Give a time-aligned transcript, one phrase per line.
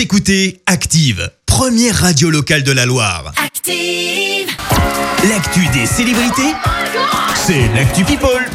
[0.00, 3.34] Écoutez Active, première radio locale de la Loire.
[3.36, 4.48] Active.
[5.28, 6.54] L'actu des célébrités,
[7.34, 8.48] c'est l'actu People.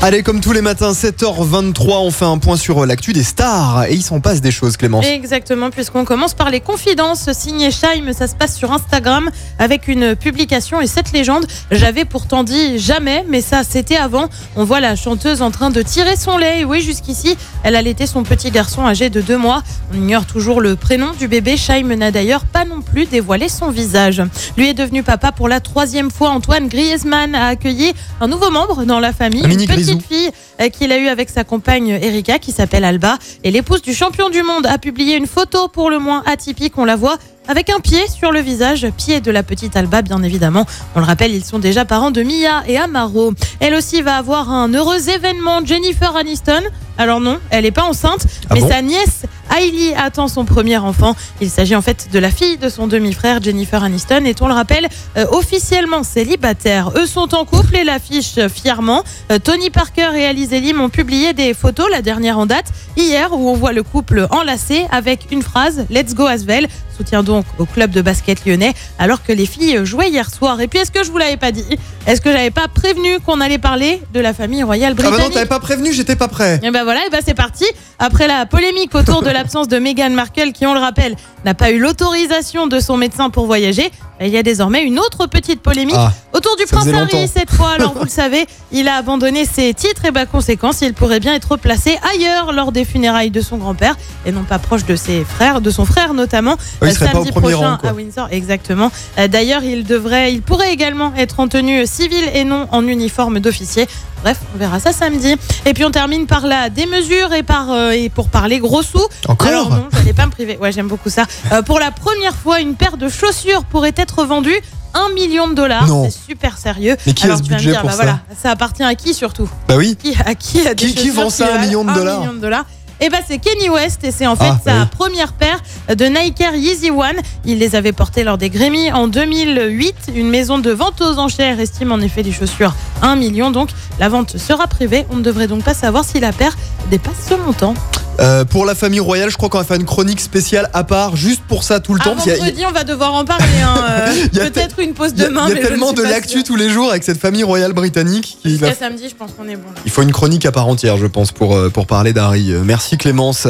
[0.00, 3.86] Allez, comme tous les matins, 7h23, on fait un point sur l'actu des stars.
[3.88, 5.04] Et il s'en passe des choses, Clémence.
[5.04, 8.12] Exactement, puisqu'on commence par les confidences signées Shaim.
[8.12, 9.28] Ça se passe sur Instagram
[9.58, 11.46] avec une publication et cette légende.
[11.72, 14.28] J'avais pourtant dit jamais, mais ça, c'était avant.
[14.54, 16.60] On voit la chanteuse en train de tirer son lait.
[16.60, 19.64] Et oui, jusqu'ici, elle allaitait son petit garçon âgé de deux mois.
[19.92, 21.56] On ignore toujours le prénom du bébé.
[21.56, 24.22] Shaim n'a d'ailleurs pas non plus dévoilé son visage.
[24.56, 26.30] Lui est devenu papa pour la troisième fois.
[26.30, 29.44] Antoine Griezmann a accueilli un nouveau membre dans la famille.
[29.44, 30.00] Un une petite grisou.
[30.00, 33.18] fille euh, qu'il a eue avec sa compagne Erika qui s'appelle Alba.
[33.44, 36.76] Et l'épouse du champion du monde a publié une photo pour le moins atypique.
[36.78, 40.22] On la voit avec un pied sur le visage, pied de la petite Alba bien
[40.22, 40.66] évidemment.
[40.94, 43.32] On le rappelle, ils sont déjà parents de Mia et Amaro.
[43.60, 46.62] Elle aussi va avoir un heureux événement, Jennifer Aniston.
[46.98, 49.22] Alors non, elle n'est pas enceinte, Ah mais bon sa nièce
[49.58, 51.16] Hailey attend son premier enfant.
[51.40, 54.54] Il s'agit en fait de la fille de son demi-frère Jennifer Aniston et on le
[54.54, 56.92] rappelle euh, officiellement célibataire.
[56.94, 59.02] Eux sont en couple et l'affichent fièrement.
[59.32, 63.32] Euh, Tony Parker et Alice Elim ont publié des photos, la dernière en date, hier
[63.32, 66.68] où on voit le couple enlacé avec une phrase Let's go Asvel
[66.98, 70.60] soutien donc au club de basket lyonnais alors que les filles jouaient hier soir.
[70.60, 71.64] Et puis est-ce que je vous l'avais pas dit?
[72.06, 75.28] Est-ce que j'avais pas prévenu qu'on allait parler de la famille royale Ah bah britannique?
[75.28, 76.58] non, t'avais pas prévenu, j'étais pas prêt.
[76.62, 77.64] et ben voilà, et ben c'est parti.
[78.00, 81.70] Après la polémique autour de l'absence de Meghan Markle, qui on le rappelle, n'a pas
[81.70, 83.90] eu l'autorisation de son médecin pour voyager,
[84.26, 87.70] il y a désormais une autre petite polémique Ah, autour du prince Harry cette fois.
[87.70, 91.34] Alors vous le savez, il a abandonné ses titres et par conséquence, il pourrait bien
[91.34, 93.96] être placé ailleurs lors des funérailles de son grand-père
[94.26, 96.56] et non pas proche de ses frères, de son frère notamment.
[96.80, 98.90] Ah, il euh, samedi prochain rang, à Windsor, exactement.
[99.18, 103.40] Euh, D'ailleurs, il devrait, il pourrait également être en tenue civile et non en uniforme
[103.40, 103.86] d'officier.
[104.22, 105.36] Bref, on verra ça samedi.
[105.64, 109.00] Et puis on termine par la démesure et par euh, et pour parler gros sous.
[109.28, 110.56] Encore Alors non, je n'allais pas me priver.
[110.58, 111.24] Ouais, j'aime beaucoup ça.
[111.52, 114.56] Euh, pour la première fois, une paire de chaussures pourrait être vendue.
[114.94, 116.04] 1 million de dollars, Non.
[116.10, 116.96] c'est super sérieux.
[117.06, 118.82] Mais qui a ce tu vas me budget dire, pour bah ça voilà, ça appartient
[118.82, 119.48] à qui surtout?
[119.68, 119.96] Bah oui.
[120.02, 122.20] qui, à qui a des Qui- qui vend ça à un valent million de dollars?
[122.20, 122.64] million de dollars?
[123.00, 124.86] Et ben c'est Kenny West et c'est en fait Ah, sa oui.
[124.90, 125.60] première paire
[125.94, 127.16] de Nike Air Yeezy One.
[127.44, 130.10] Il les avait portées lors des Grammy en 2008.
[130.14, 133.50] Une maison de vente aux enchères estime en effet les chaussures à 1 million.
[133.50, 133.70] Donc
[134.00, 135.06] la vente sera privée.
[135.10, 136.56] On ne devrait donc pas savoir si la paire
[136.90, 137.74] dépasse ce montant.
[138.20, 141.14] Euh, pour la famille royale, je crois qu'on va faire une chronique spéciale à part,
[141.16, 142.10] juste pour ça tout le temps.
[142.12, 143.44] À parce qu'il y a- vendredi, on va devoir en parler.
[143.62, 145.44] hein, euh, Il y a Peut-être une pause Il y a, demain.
[145.46, 148.38] il y a mais tellement de l'actu tous les jours avec cette famille royale britannique.
[148.42, 149.68] qu'il va- Jusqu'à samedi, je pense qu'on est bon.
[149.74, 149.80] là.
[149.84, 152.52] Il faut une chronique à part entière, je pense, pour, euh, pour parler d'Harry.
[152.52, 153.46] Euh, Merci Clémence.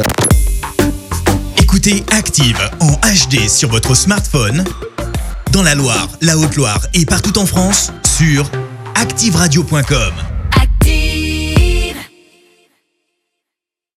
[1.62, 4.64] Écoutez Active en HD sur votre smartphone,
[5.52, 8.50] dans la Loire, la Haute-Loire et partout en France, sur
[8.96, 10.12] activeradio.com.